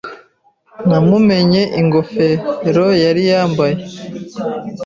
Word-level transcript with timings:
Namumenye 0.87 1.61
ingofero 1.81 2.85
yari 3.03 3.23
yambaye. 3.31 3.77